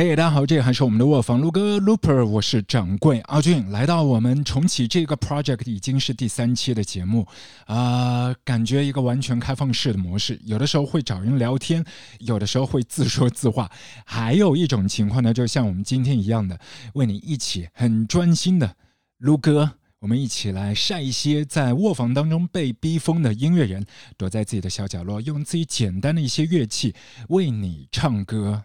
[0.00, 7.26] 嘿，大家好，这还是我们的卧房撸哥 Looper，我是掌柜阿俊，来到我们重启这个 project 已经是第三期的节目。
[7.66, 11.84] 啊，感觉一个完全开放式的模式，有的时候会找人聊天，
[12.20, 13.68] 有的时候会自说自话，
[14.06, 16.56] 还有一种情况呢，就像我们今天一样的，
[16.94, 18.72] 为你一起很专心的
[19.18, 19.68] 撸歌，
[19.98, 23.84] 我们一起来晒一些在卧房当中被逼疯的音乐人，
[24.16, 26.94] 躲在自己的小角落，用自己简单的一些乐器
[27.30, 28.62] 为你唱歌。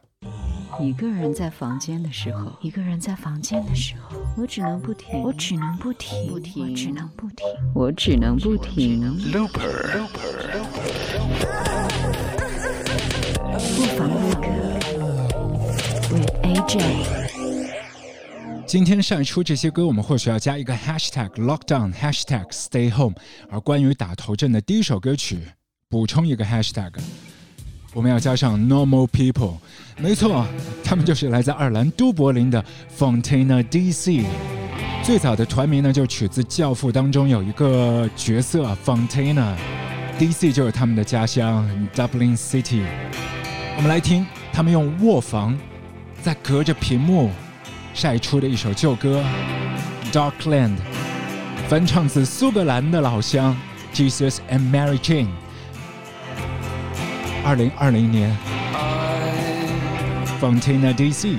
[0.79, 7.45] 一个人在房间的时候，一个人在房间的时候，我只能不停，我只能不停，不停，我只能不停，
[7.75, 9.31] 我只能不停。
[9.31, 10.07] Looper，
[13.75, 14.47] 不妨录歌
[16.11, 16.81] ，with AJ。
[18.65, 23.13] 今天晒出这些歌，我们或许要加一个 hashtag lockdown hashtag stay home。
[23.51, 25.39] 而关于打头阵的第一首歌曲，
[25.87, 26.93] 补充一个 hashtag，
[27.93, 29.53] 我们要加上 normal people。
[29.97, 30.45] 没错，
[30.83, 32.63] 他们就是来自爱尔兰都柏林的
[32.97, 34.23] Fontana DC。
[35.03, 42.83] 最早的团名呢，就取自《教父》当中有一个角色 Fontana，DC 就是他们的家乡 Dublin City。
[43.75, 45.57] 我们来听他们用卧房
[46.21, 47.29] 在隔着屏幕
[47.93, 49.23] 晒出的一首旧歌
[50.11, 50.77] 《Darkland》，
[51.67, 53.55] 翻唱自苏格兰的老乡
[53.93, 55.27] Jesus and Mary Jane。
[57.43, 58.35] 二零二零年。
[60.43, 61.37] Fontana DC，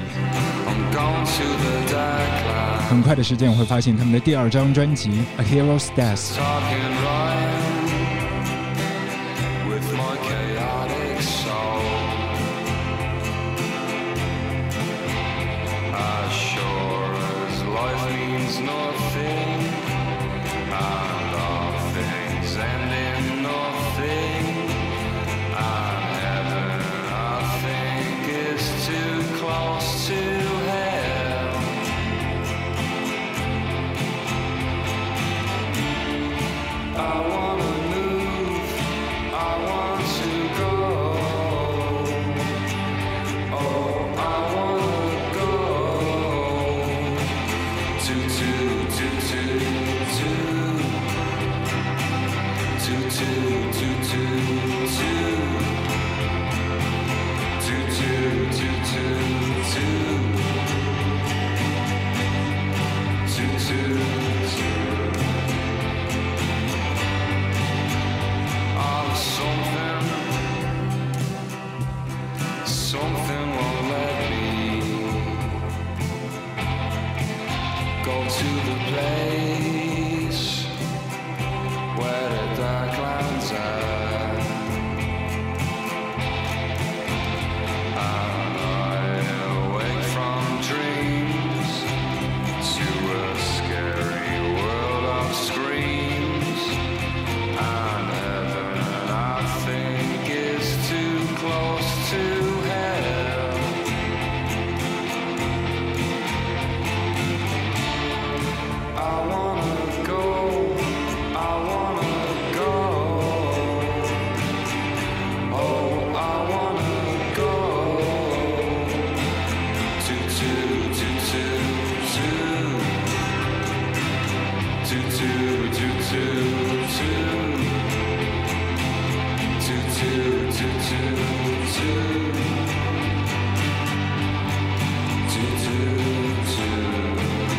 [2.88, 6.38] 很快的时间我会发现他们的第二张专辑《A Hero's Death》。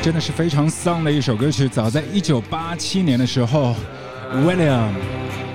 [0.06, 1.68] 真的是非常丧的一首歌曲。
[1.68, 3.76] 早在一九八七年的时候
[4.32, 4.92] ，William、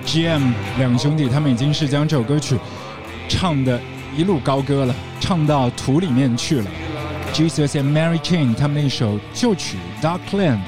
[0.05, 2.59] GM 两兄弟他们已经是将这首歌曲
[3.29, 3.81] 唱的
[4.17, 6.67] 一路高歌了，唱到土里面去了。
[7.33, 10.59] Jesus and Mary Chain 他们的一首旧曲《Darkland》，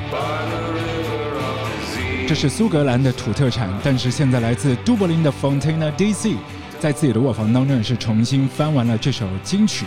[2.29, 6.37] 这是苏格兰的土特产，但是现在来自都柏林的 Fontana DC
[6.79, 9.85] 在自己的卧房当中也是重新翻完了这首金曲。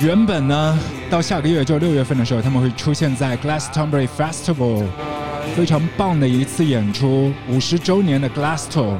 [0.00, 0.78] 原本呢，
[1.10, 4.84] 到下个月就六月份的时候，他们会出现在 Glastonbury Festival，
[5.56, 8.96] 非常棒的一次演出，五十周年的 Glaston。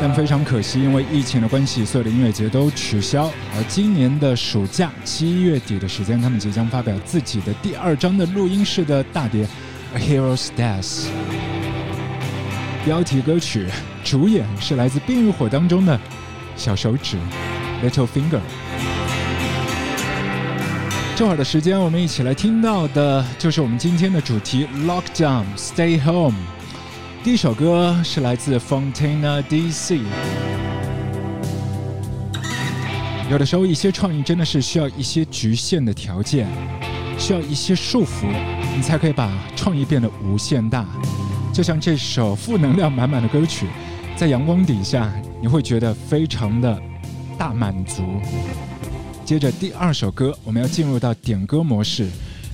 [0.00, 3.30] 但非常可惜，因为疫情的关系，所有的音乐节都取消。
[3.56, 9.46] 而今年的暑假七月底的时间，他们即将发表自己的第二张的录音室的大碟
[9.94, 10.82] 《A Hero's Death》。
[12.84, 13.68] 标题歌曲
[14.02, 15.98] 主演是来自《冰与火》当中的
[16.56, 17.16] 小手指
[17.84, 18.40] Little Finger。
[21.16, 26.34] 这会儿的时间，我们一起来听到的就是我们今天的主题 “Lockdown Stay Home”。
[27.22, 30.00] 第一首歌是来自 Fontana DC，
[33.30, 36.48] 有的时候，一些创意真的是需要一些局限的条件，
[37.16, 38.26] 需要一些束缚，
[38.74, 40.84] 你才可以把创意变得无限大。
[41.52, 43.68] 就像这首负能量满满的歌曲，
[44.16, 46.76] 在阳光底下，你会觉得非常的
[47.38, 48.02] 大满足。
[49.24, 52.10] 接着第二首歌，我们要进入到点歌模式。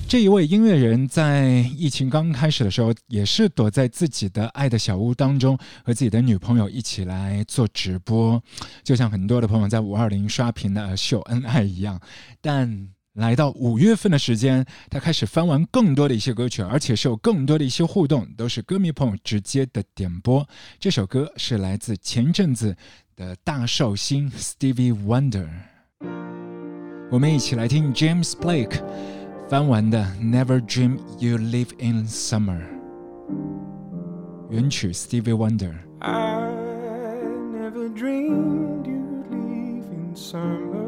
[0.07, 8.41] 这一位音乐人在疫情刚开始的时候，也是躲在自己的爱的小屋当中，和自己的女朋友一起来做直播，
[8.83, 11.99] 就像很多的朋友在五二零刷屏的秀恩爱一样。
[12.39, 20.47] 但来到五月份的时间，他开始翻完更多的一些歌曲，而且是有更多的一些互动，都是歌迷朋友直接的点播。
[20.79, 22.77] 这首歌是来自前阵子
[23.17, 25.49] 的大寿星 Stevie Wonder，
[27.10, 28.80] 我们一起来听 James Blake。
[29.48, 32.62] 翻完的 Never Dream You Live in Summer，
[34.50, 36.50] 原曲 Stevie Wonder。I
[37.52, 40.82] never dreamed you'd live in summer.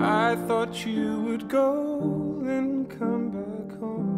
[0.00, 4.16] I thought you would go and come back home.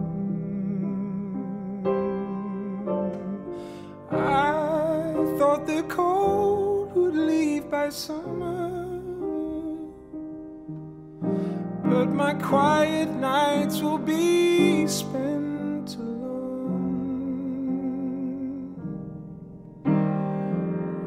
[4.10, 6.65] I thought the cold would
[7.17, 8.69] leave by summer.
[11.83, 16.27] But my quiet nights will be spent alone.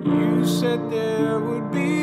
[0.04, 1.99] You said there would be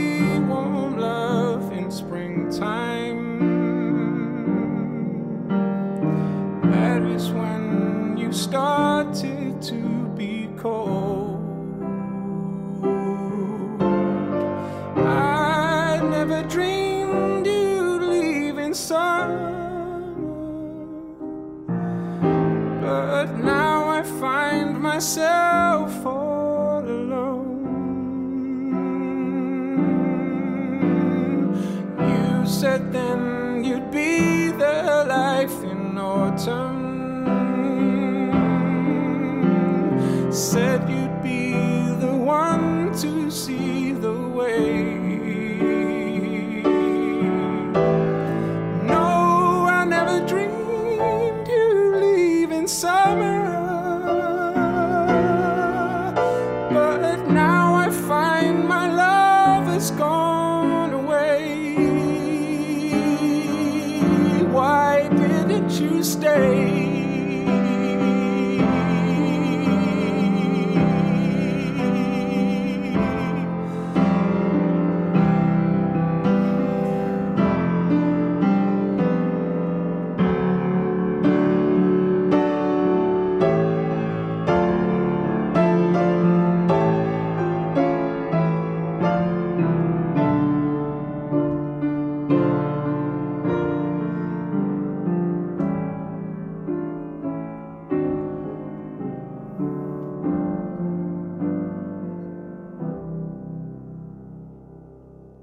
[24.98, 27.62] myself all alone.
[32.00, 36.87] You said then you'd be the life in autumn.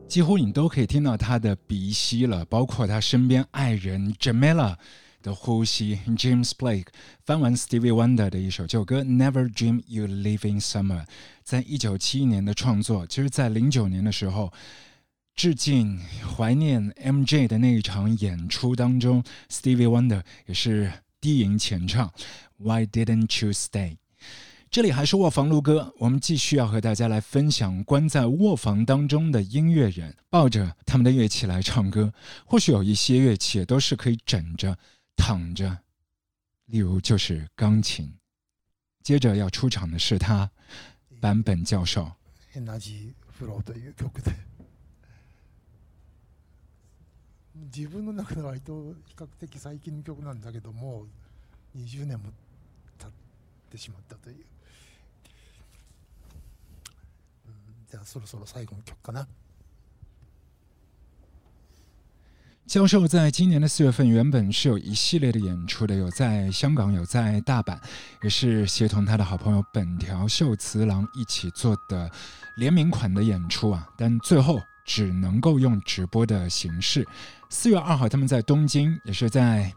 [0.07, 4.77] 几乎你都可以听到他的鼻息了，包括他身边爱人 Jamila
[5.23, 5.99] 的呼吸。
[6.17, 6.87] James Blake
[7.25, 11.03] 翻完 Stevie Wonder 的一首旧歌《Never Dream You Live in Summer》，
[11.43, 14.53] 在一九七一年的创作，其实在零九年的时候，
[15.35, 16.01] 致敬
[16.37, 22.13] 怀念 MJ 的那一场演出当中，Stevie Wonder 也是低吟浅唱
[22.59, 23.97] Why Didn't You Stay？
[24.74, 32.14] 这里还是卧房录歌，我们继续要和大家来分享关在卧房当中的音乐人，抱着他们的乐器来唱歌。
[32.46, 34.78] 或许有一些乐器都是可以枕着、
[35.16, 35.80] 躺着，
[36.68, 38.14] 例如就是钢琴。
[39.02, 40.52] 接着要出场的是他，
[41.20, 42.12] 坂本教授。
[42.54, 44.32] エナジーフローという曲で
[47.72, 51.06] 自分の中では割と比較的最近の曲なんだけども
[51.76, 52.32] 20年も
[52.98, 53.12] 経っ
[53.70, 54.46] てしまったという、
[57.94, 59.28] じゃあそろそろ最後の曲かな
[62.68, 67.80] 教授在今年的四月份原本是有一系列的演出的，有在香港，有在大阪，
[68.22, 72.12] 也是协同他的好朋友本条秀次郎一起做的
[72.58, 77.08] 联名款的演出啊，但最后只能够用直播的形式。
[77.50, 79.74] 四月二号，他们在东京，也是在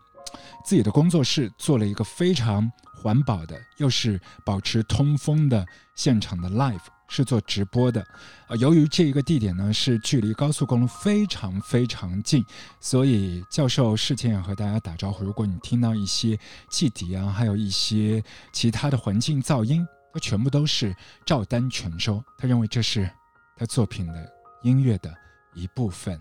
[0.63, 6.85] 自己的工作室做了一个非常环保的，又是保持通风的现场的 live。
[7.08, 8.06] 是做直播的，
[8.48, 12.46] 呃，由于这一个地点呢是距离高速公路非常非常近，
[12.80, 16.38] 所以教授事前也和大家打招呼，如果你听到一些
[16.70, 20.96] 汽笛啊，还有一些其他的环境噪音，它全部都是
[21.26, 22.24] 照单全收。
[22.38, 23.10] 他认为这是
[23.56, 24.32] 他作品的
[24.64, 25.14] 音乐的
[25.54, 26.20] 一部分。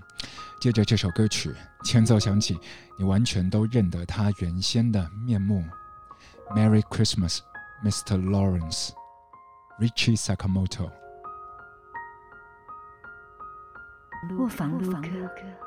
[0.61, 2.59] 接着这首歌曲前奏响起，
[2.99, 5.65] 你完全都认得他原先的面目。
[6.55, 7.39] Merry Christmas,
[7.85, 8.23] Mr.
[8.23, 8.91] Lawrence,
[9.80, 10.90] Richie Sakamoto。
[14.38, 15.65] 卧房录歌。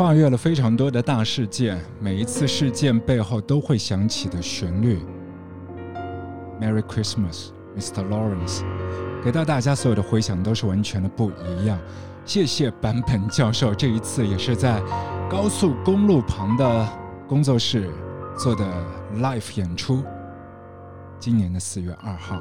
[0.00, 4.98] 跨越了非常多的大事件，每一次事件背后都会响起的旋律。
[6.58, 8.08] Merry Christmas, Mr.
[8.08, 8.62] Lawrence，
[9.22, 11.78] 给到大家所有的回响都是完全的不一样。
[12.24, 14.82] 谢谢坂本教授，这一次也是在
[15.28, 16.88] 高速公路旁的
[17.28, 17.90] 工作室
[18.38, 18.64] 做的
[19.16, 20.02] live 演出。
[21.18, 22.40] 今年的四月二号。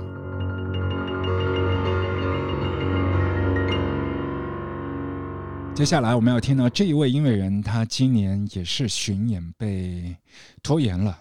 [5.79, 10.13] 接下来我们要听到这一位音乐人，他今年也是巡演被
[10.61, 11.17] 拖延了。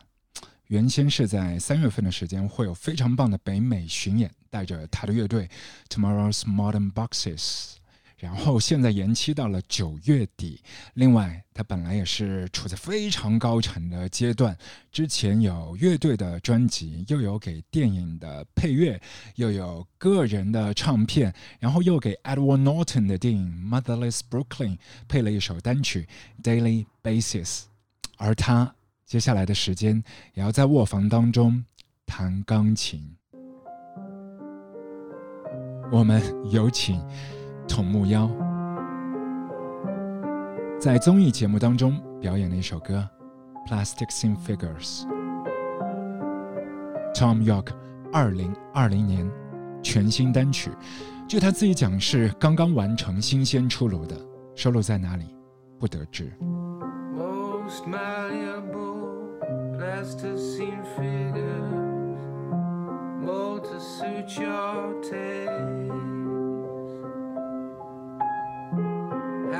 [0.66, 5.48] 原先是在三月份的时间会有非常棒的北美巡演，带着他的乐队
[5.88, 7.74] Tomorrow's Modern Boxes，
[8.18, 10.60] 然后现在延期到了九月底。
[10.94, 14.56] 另外，他本来也是处在非常高产的阶段，
[14.90, 19.00] 之前有乐队的专辑，又有给电影的配乐，
[19.36, 26.08] 又有个人的唱片，然后又给 Edward Norton 的电影《Motherless Brooklyn》配了一首单曲
[26.44, 27.60] 《Daily Basis》，
[28.16, 28.74] 而他
[29.06, 30.02] 接下来的时间
[30.34, 31.64] 也要在卧房当中
[32.04, 33.14] 弹钢琴。
[35.90, 37.02] 我们有请
[37.68, 38.28] 筒木妖。
[40.80, 43.06] 在综艺节目当中表演的一首歌
[43.70, 45.02] 《Plastic Sin Figures》
[47.14, 47.68] ，Tom York
[48.12, 49.30] 二零二零年
[49.82, 50.70] 全新单曲，
[51.28, 54.16] 据他自己讲是刚刚完成、新鲜出炉的，
[54.54, 55.36] 收录在哪里
[55.78, 56.32] 不得知。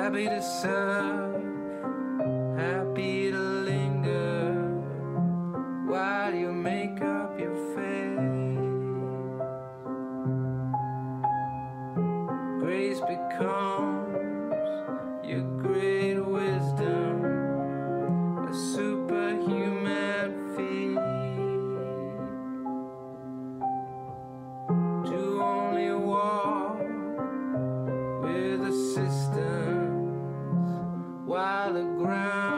[0.09, 1.35] Happy to serve,
[2.57, 4.55] happy to linger
[5.87, 8.19] while you make up your face.
[12.59, 14.17] Grace becomes
[15.29, 17.25] your great wisdom,
[18.49, 20.97] a superhuman feat.
[25.11, 26.79] To only walk
[28.23, 29.78] with a system
[31.29, 32.58] while the ground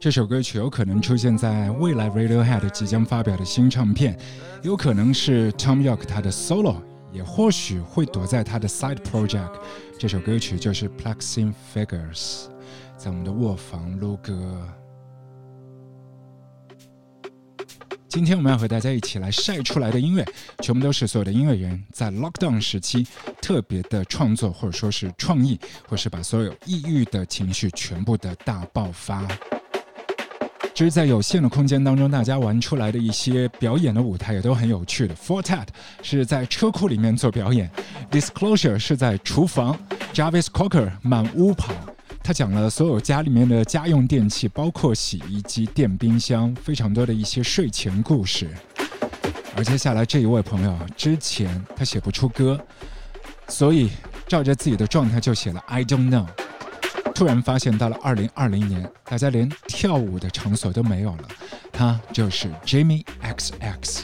[0.00, 4.16] 这首歌曲有可能出现在未来 Radiohead 即将发表的新唱片，
[4.62, 6.76] 有可能是 Tom York 他的 solo，
[7.12, 9.52] 也或许会躲在他的 side project。
[9.98, 12.46] 这首歌曲就是 Plastic Figures，
[12.96, 14.66] 在我们的卧房撸歌。
[18.08, 20.24] 今天我们要和大家一起来晒出来的音乐，
[20.60, 23.06] 全部都是所有的音乐人在 lockdown 时期
[23.40, 29.28] 特别的创作，或者说是创意，或是把所有抑郁的情绪全部的大爆发。
[30.78, 35.14] 其实，在有限的空间当中，大家玩出来的一些表演的舞台也都很有趣的。
[35.16, 35.66] Fortet
[36.02, 37.68] 是在车库里面做表演
[38.12, 39.76] ，Disclosure 是在厨房
[40.14, 41.74] ，Javis Cocker 满屋跑。
[42.22, 48.48] 他讲了所有家里面的家用电器，包括洗衣机、电冰箱，非常多的一些睡前故事。
[49.56, 52.56] 而接下来这一位朋友，之前他写不出歌，
[53.48, 53.90] 所以
[54.28, 56.28] 照着自己的状态就写了 I don't know。
[57.18, 61.28] 突然发现，到了二零二零年，大家连跳舞的场所都没有了。
[61.72, 64.02] 他就是 Jimmy XX。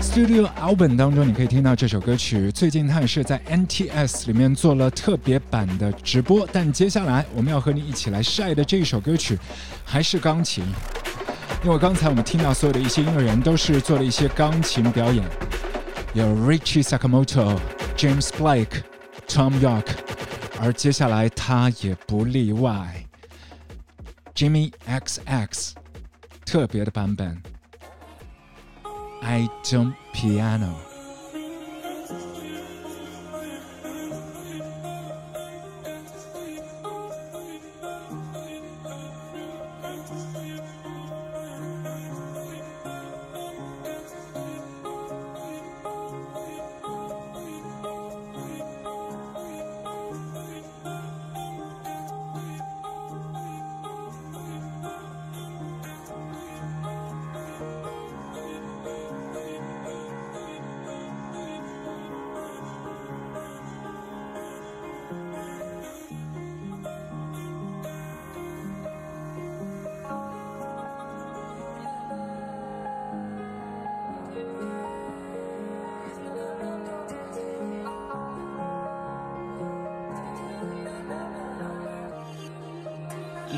[0.00, 2.52] Studio album 当中，你可以听到这首歌曲。
[2.52, 6.48] 最近他也是在 NTS 里面做了特别版的直播。
[6.52, 9.36] 但接下来我们要和你一起来晒的这一首歌曲，
[9.84, 10.62] 还是钢琴。
[11.64, 15.24] 因为刚才我们听到所有的一些音乐人都是做了一些钢琴表演，
[16.14, 17.58] 有 Richie Sakamoto、
[17.96, 18.84] James Blake、
[19.28, 19.86] Tom York，
[20.60, 23.04] 而接下来他也不例外
[24.34, 25.72] ，Jimmy XX
[26.44, 27.40] 特别的版本。
[29.22, 30.87] I don't piano。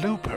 [0.03, 0.30] loop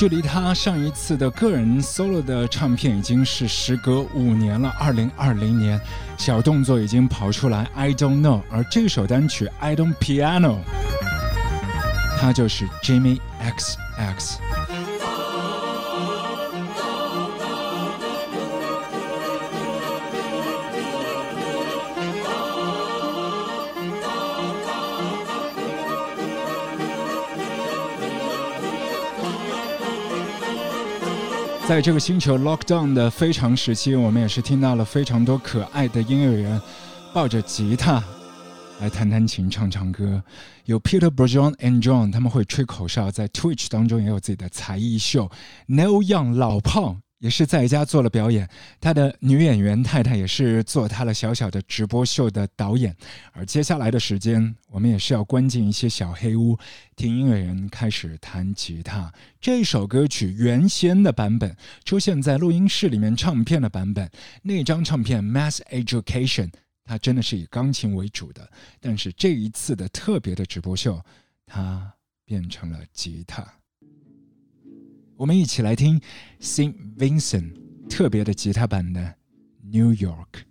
[0.00, 5.78] 距离他上一次的个人 solo 的唱片已经是时隔五年了，二零二零年，
[6.16, 8.40] 小动作已经跑出来，I don't know。
[8.50, 10.60] 而这首单曲 I don't piano，
[12.18, 14.38] 他就是 Jimmy X X。
[31.70, 36.60] 在这个星球 lockdown 的非常时期，我们也是听到了非常多可爱的音乐人
[37.14, 38.02] 抱着吉他
[38.80, 40.20] 来弹弹琴、唱唱歌。
[40.64, 45.30] 有 Peter Bourgeon and John，他们会吹口哨，在 Twitch 当中也有自己的才艺秀。
[45.66, 46.96] No Young 老炮。
[47.20, 48.48] 也是在家做了表演，
[48.80, 52.96] 他的女演员太太也是做他的小小的直播秀的导演。
[53.32, 56.58] 而接下来的时间，我们也是要关进一些小黑屋，
[56.96, 59.12] 听音乐人开始弹吉他。
[59.38, 61.54] 这首歌曲原先的版本
[61.84, 64.10] 出现在录音室里面唱片的版本，
[64.42, 66.46] 那张唱片《Mass Education》
[66.86, 70.98] 它真的是以钢琴为主的，但是这一次的特别的直播秀，
[71.44, 71.92] 它
[72.24, 73.59] 变成了吉他。
[75.19, 76.01] 我们一起来听
[76.39, 77.53] Saint Vincent
[77.89, 79.15] 特别的吉他版的
[79.63, 80.41] New York，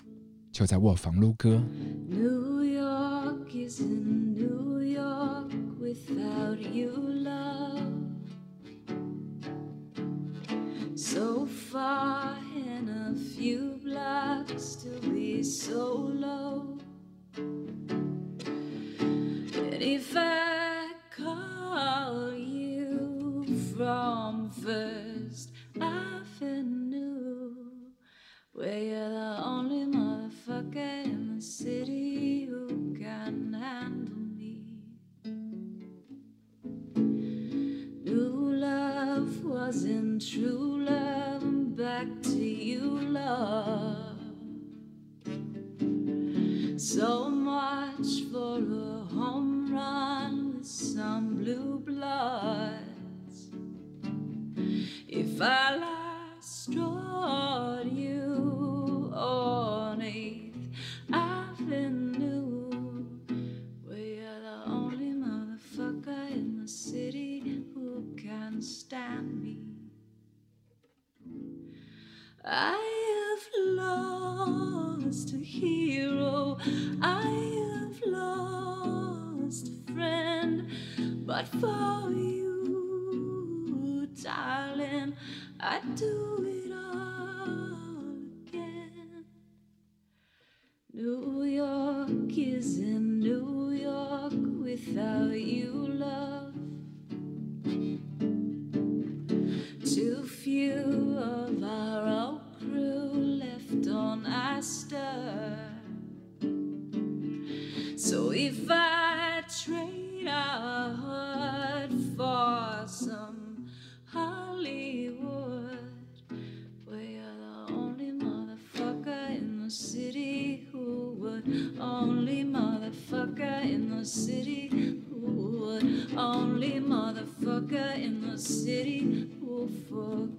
[0.52, 1.62] 就在卧房撸歌。
[2.08, 7.82] New York is in New York without you, love.
[10.96, 16.78] So far in a few blocks to be so low.
[17.36, 23.44] And if I call you
[23.76, 24.07] from
[24.69, 25.49] First
[25.81, 27.55] I Avenue,
[28.53, 34.83] where you're the only motherfucker in the city who can handle me.
[38.03, 44.19] New love wasn't true love, and back to you, love.
[46.79, 52.88] So much for a home run with some blue blood
[55.11, 57.78] if I last all.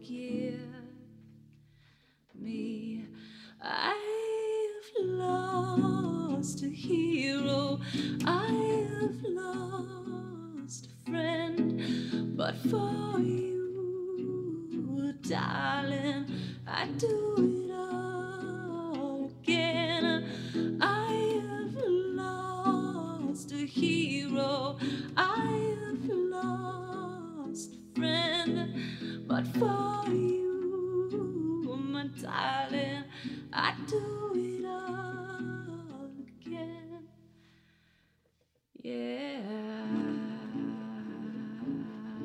[0.00, 0.60] Forgive
[2.34, 3.04] me.
[3.62, 3.94] I've
[4.98, 7.78] lost a hero,
[8.24, 15.79] I've lost a friend, but for you, darling,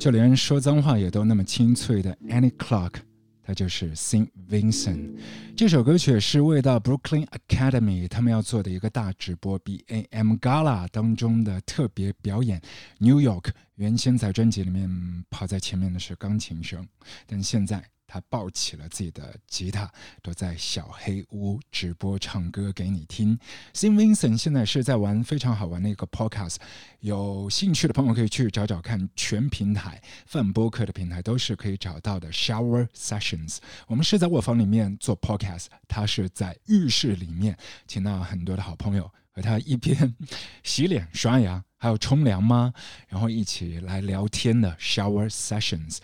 [0.05, 2.93] 就连说脏话也都那么清脆的 Annie Clark，
[3.41, 5.17] 她就是 Saint Vincent。
[5.57, 12.61] 这首歌曲是为到 Brooklyn Academy 他们要做的一个大直播 BAM Gala 当中的特别表演。
[12.99, 13.45] New York
[13.77, 14.87] 原先在专辑里面
[15.31, 16.87] 跑在前面的是钢琴声，
[17.25, 17.83] 但现在。
[18.07, 19.91] 他抱起了自己的吉他，
[20.21, 23.37] 都在小黑屋直播唱歌给你听。
[23.73, 26.57] Saint Vincent 现在是在玩非常好玩的一个 podcast，
[26.99, 32.31] 有兴趣的朋友可以去找找看，全平台泛播客的平台都是可以找到的。
[32.31, 40.15] Shower Sessions，我们是在卧房里面做 podcast，他是在浴室里面，请到很多的好朋友和他一边
[40.63, 42.73] 洗脸、刷牙，还有冲凉吗？
[43.07, 45.97] 然后一起来聊天的 Shower Sessions。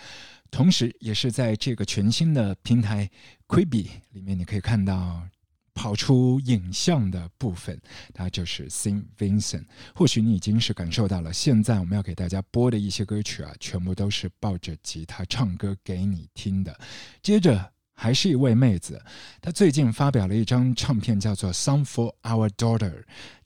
[0.52, 3.10] 同时，也是在这个全新的平台
[3.48, 5.26] Quibi 里面，你可以看到
[5.74, 7.82] 跑出影像的部分，
[8.14, 9.66] 它就是 Saint Vincent。
[9.96, 16.78] 或许你已经是感受到了，现在我们要给大家播的一些歌曲啊，全部都是抱着吉他唱歌给你听的。
[17.24, 19.02] 接着，还是一位妹子，
[19.40, 22.92] 她最近发表了一张唱片，叫做《Song for Our Daughter》，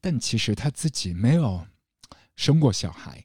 [0.02, 1.68] 但其实她自己没有
[2.36, 3.25] 生过小孩。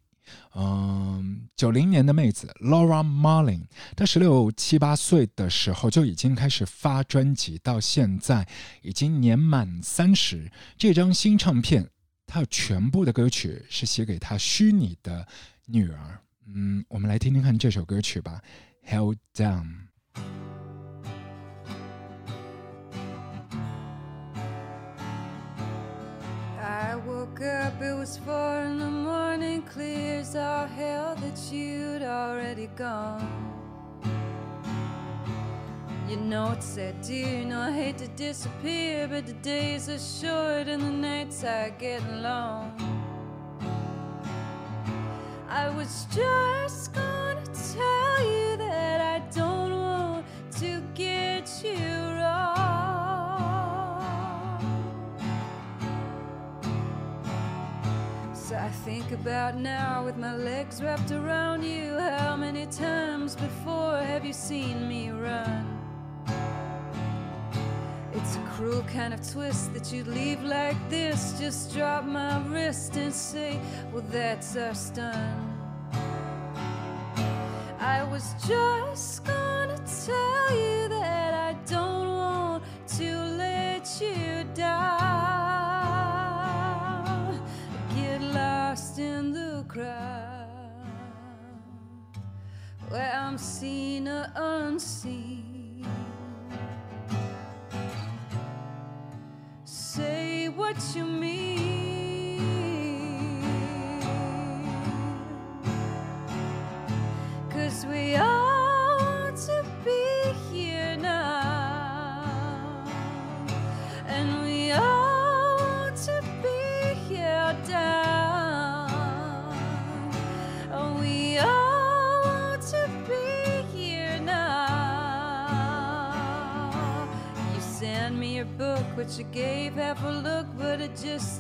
[0.55, 3.63] 嗯，九零年的妹子 Laura Marling，
[3.97, 8.47] 她十六七八岁的时候就已经开始发专辑，到现在
[8.83, 10.51] 已经年满三十。
[10.77, 11.89] 这张新唱片，
[12.27, 15.27] 她全部的歌曲是写给她虚拟的
[15.67, 16.19] 女儿。
[16.53, 18.41] 嗯，我们来听听看这首歌曲吧，
[18.91, 19.67] 《Held Down》。
[27.07, 33.51] Woke up, it was four in the morning, clear as all hell that you'd already gone.
[36.09, 39.99] You know it's that dear, you know I hate to disappear, but the days are
[39.99, 42.75] short and the nights are getting long.
[45.49, 46.93] I was just
[58.71, 61.99] I think about now with my legs wrapped around you.
[61.99, 65.67] How many times before have you seen me run?
[68.13, 71.37] It's a cruel kind of twist that you'd leave like this.
[71.37, 73.59] Just drop my wrist and say,
[73.93, 75.53] Well, that's us done.
[77.81, 79.25] I was just
[92.91, 95.87] where I'm seen or unseen.
[99.65, 101.50] Say what you mean.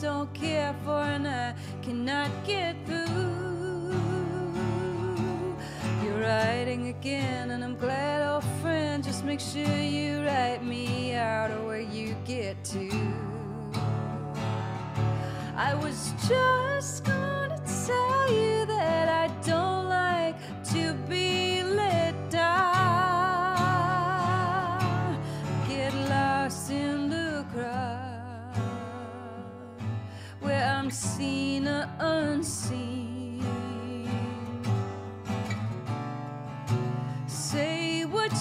[0.00, 0.49] Don't care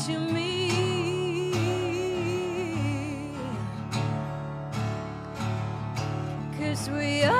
[0.10, 1.54] you mean.
[6.58, 7.39] Cause we ought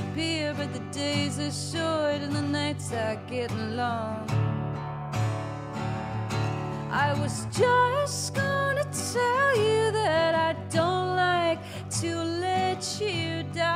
[0.00, 4.26] disappear, but the days are short and the nights are getting long.
[6.90, 11.60] I was just gonna tell you that I don't like
[12.00, 13.70] to let you down.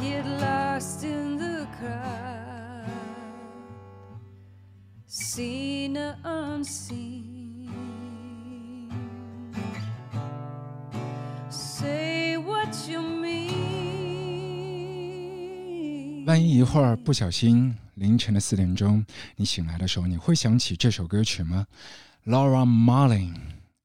[0.00, 2.84] Get lost in the crowd,
[5.06, 7.33] seen or unseen.
[16.34, 21.64] 万一一会儿不小心凌晨的四点钟你醒来的时候，你会想起这首歌曲吗
[22.26, 23.36] ？Laura Marling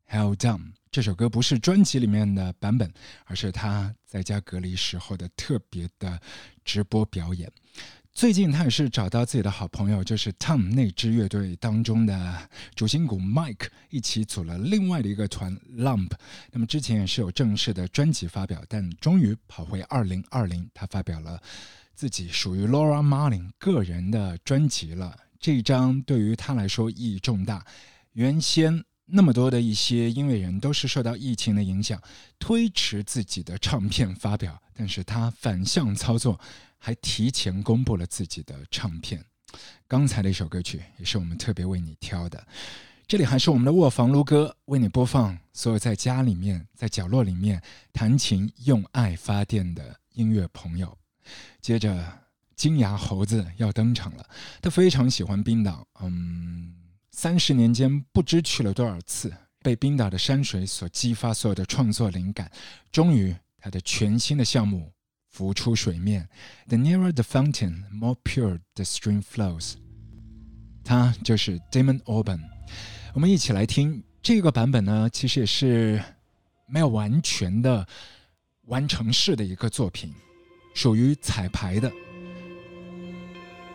[0.10, 2.92] Held Down 这首歌不是专辑里面的版本，
[3.26, 6.20] 而是她在家隔离时候的特别的
[6.66, 7.52] 直播表演。
[8.12, 16.10] 最近他也是找到自己的好朋友，就是 Tom 那支乐队当中的主心骨 Mike 一起组了另外的一个团 Lump。
[16.52, 21.40] 那么之前也是有正式的专辑发表，但终于跑回2020，他发表了
[22.00, 25.20] 自己属于 Laura Marling 个人的专辑了。
[25.38, 27.66] 这一张对于他来说意义重大。
[28.14, 32.02] 原先那么多的一些音乐人都是受到疫情的影响，
[32.40, 36.40] 推迟自己的唱片发表，但是他反向操作。
[36.78, 39.22] 还提前公布了自己的唱片。
[39.86, 42.42] 刚才的一首歌曲也是我们特别为你挑的。
[43.06, 50.98] 这里还是我们的卧房撸歌，为你播放所有在家里面、在角落里面弹琴用爱发电的音乐朋友。
[51.62, 52.04] 接着，
[52.56, 54.26] 金牙猴子要登场了。
[54.62, 56.74] 他非常喜欢冰岛，嗯，
[57.12, 62.52] 三十年间不知去了多少次，被冰岛的山水所激发，所有的创作灵感，
[62.92, 64.92] 终于他的全新的项目。
[65.32, 66.28] 浮出水面。
[66.68, 69.76] The nearer the fountain, more pure the stream flows。
[70.84, 72.42] 他就是 Damon Albarn。
[73.14, 76.04] 我们一起来听这个版本呢，其实也是
[76.68, 77.88] 没有完全的
[78.64, 80.12] 完成式的一个作品，
[80.74, 81.92] 属于彩排的。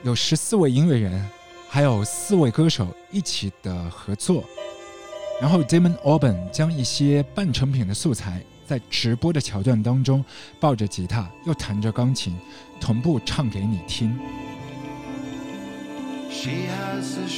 [0.03, 1.29] 有十四位音乐人，
[1.69, 4.45] 还有四位歌手一起的合作。
[5.41, 8.43] 然后 Damon Albarn 将一些半成品的素材。
[8.67, 10.25] 在直播的桥段当中，
[10.59, 12.35] 抱着吉他又弹着钢琴，
[12.81, 14.19] 同步唱给你听。
[16.31, 17.29] She has a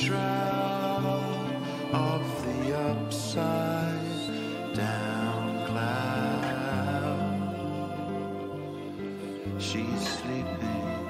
[9.58, 11.06] She's sleeping,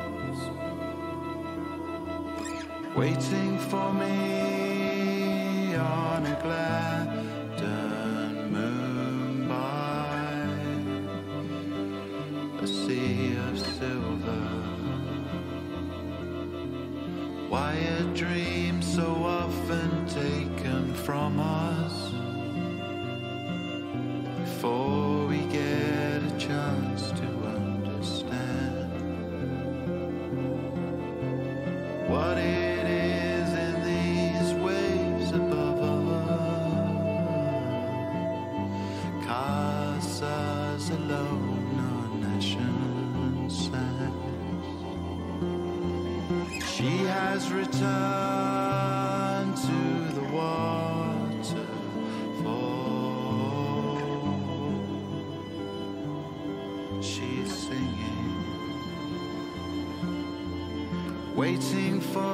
[2.94, 10.48] waiting for me on a gladden moon by
[12.62, 14.46] a sea of silver.
[17.48, 22.05] Why a dream so often taken from us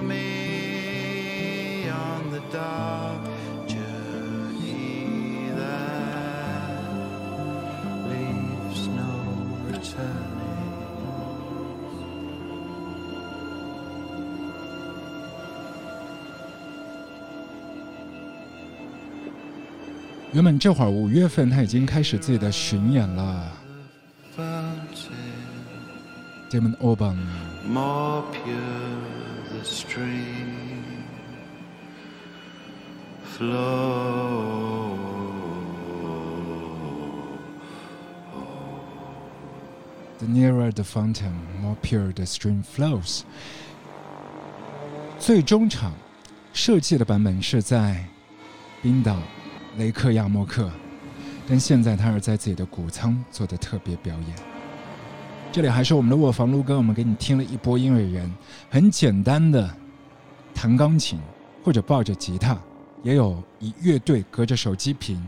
[0.03, 3.23] me on the dark
[3.67, 6.81] journey that
[8.09, 9.13] leaves no
[9.71, 10.43] returning.
[20.33, 23.53] 原本这会儿五月份他已经开始自己的巡演了。
[26.51, 27.17] Damon Albarn
[40.19, 43.23] The nearer the fountain, more pure the stream flows。
[45.19, 45.93] 最终场
[46.53, 48.05] 设计的版本是在
[48.81, 49.17] 冰岛
[49.77, 50.71] 雷克雅莫克，
[51.49, 54.52] 但现在他是在自己的谷仓做的特别表演。
[55.53, 58.33] 这里还是我们的卧房撸哥，我们给你听了一波音乐人，
[58.71, 59.71] 很简单的
[60.55, 61.21] 弹钢琴
[61.63, 62.59] 或者抱着吉他，
[63.03, 65.23] 也有以乐队隔着手机屏，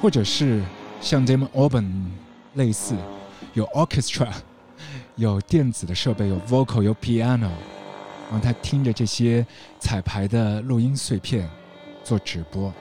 [0.00, 0.62] 或者是
[1.00, 1.90] 像 Damon Albarn
[2.54, 2.94] 类似
[3.54, 4.28] 有 orchestra，
[5.16, 9.44] 有电子的设备，有 vocal，有 piano，然后他听着这些
[9.80, 11.50] 彩排的录音碎片
[12.04, 12.72] 做直播。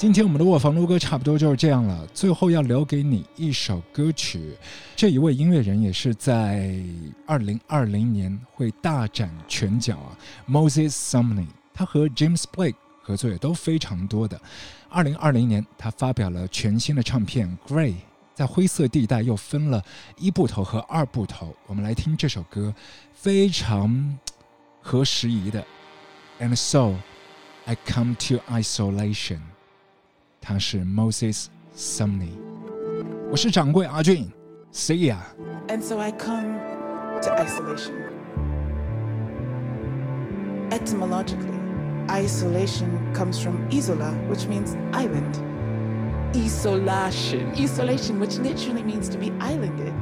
[0.00, 4.56] 今天我们的卧房录歌差不多就是这样了，最后要留给你一首歌曲。
[4.96, 6.74] 这一位音乐人也是在
[7.26, 10.16] 二零二零年会大展拳脚啊
[10.48, 14.40] ，Moses Sumney，他和 James Blake 合作也都非常多的。
[14.88, 17.90] 二零二零年，他发表了全新的唱片《Gray》，
[18.32, 19.84] 在灰色地带又分了
[20.16, 21.54] 一部头和二部头。
[21.66, 22.74] 我们来听这首歌，
[23.12, 24.18] 非常
[24.80, 25.62] 合时宜的。
[26.40, 26.94] And so
[27.66, 29.40] I come to isolation。
[30.41, 32.33] 他是 Moses Sumney，
[33.31, 34.31] 我是掌柜阿俊，
[34.71, 35.17] See ya。
[35.67, 36.59] And so I come
[37.21, 37.93] to isolation.
[40.71, 41.57] Etymologically,
[42.09, 45.39] isolation comes from isola, which means island.
[46.35, 47.53] Isolation.
[47.55, 49.93] Isolation, which literally means to be islanded.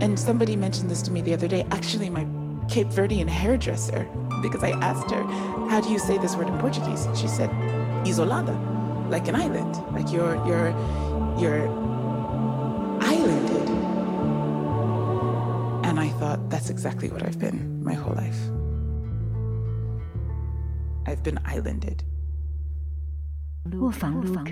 [0.00, 1.64] And somebody mentioned this to me the other day.
[1.70, 2.26] Actually, my
[2.68, 4.06] Cape Verdean hairdresser,
[4.42, 5.22] because I asked her,
[5.70, 7.08] How do you say this word in Portuguese?
[7.14, 7.48] She said,
[8.04, 8.54] Isolada,
[9.10, 10.70] like an island, like you're, you're,
[11.38, 11.68] you're
[13.00, 13.68] islanded.
[15.86, 18.40] And I thought, that's exactly what I've been my whole life.
[21.06, 22.04] I've been islanded.
[23.72, 24.50] 卧房录歌。